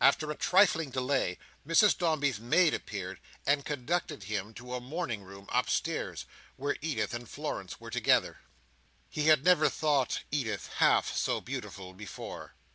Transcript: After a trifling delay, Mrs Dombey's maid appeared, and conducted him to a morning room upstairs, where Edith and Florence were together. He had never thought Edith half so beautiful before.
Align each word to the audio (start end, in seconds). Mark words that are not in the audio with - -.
After 0.00 0.30
a 0.30 0.34
trifling 0.34 0.88
delay, 0.88 1.36
Mrs 1.68 1.98
Dombey's 1.98 2.40
maid 2.40 2.72
appeared, 2.72 3.20
and 3.44 3.66
conducted 3.66 4.22
him 4.22 4.54
to 4.54 4.72
a 4.72 4.80
morning 4.80 5.22
room 5.24 5.44
upstairs, 5.50 6.24
where 6.56 6.76
Edith 6.80 7.12
and 7.12 7.28
Florence 7.28 7.80
were 7.80 7.90
together. 7.90 8.40
He 9.10 9.24
had 9.26 9.44
never 9.44 9.68
thought 9.68 10.20
Edith 10.30 10.68
half 10.76 11.14
so 11.14 11.42
beautiful 11.42 11.92
before. 11.92 12.54